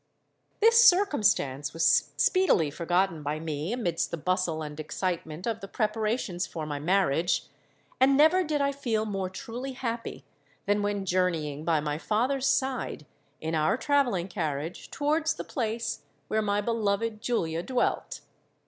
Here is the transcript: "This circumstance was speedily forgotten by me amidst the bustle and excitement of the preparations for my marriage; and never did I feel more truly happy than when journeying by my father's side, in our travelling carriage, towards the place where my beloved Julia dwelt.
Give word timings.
"This 0.61 0.83
circumstance 0.83 1.73
was 1.73 2.11
speedily 2.17 2.71
forgotten 2.71 3.21
by 3.21 3.39
me 3.39 3.71
amidst 3.71 4.09
the 4.09 4.17
bustle 4.17 4.63
and 4.63 4.79
excitement 4.79 5.45
of 5.45 5.61
the 5.61 5.67
preparations 5.67 6.47
for 6.47 6.65
my 6.65 6.79
marriage; 6.79 7.43
and 7.99 8.17
never 8.17 8.43
did 8.43 8.61
I 8.61 8.71
feel 8.71 9.05
more 9.05 9.29
truly 9.29 9.73
happy 9.73 10.25
than 10.65 10.81
when 10.81 11.05
journeying 11.05 11.65
by 11.65 11.81
my 11.81 11.99
father's 11.99 12.47
side, 12.47 13.05
in 13.39 13.53
our 13.53 13.77
travelling 13.77 14.27
carriage, 14.27 14.89
towards 14.89 15.35
the 15.35 15.43
place 15.43 16.01
where 16.29 16.41
my 16.41 16.61
beloved 16.61 17.21
Julia 17.21 17.61
dwelt. 17.61 18.21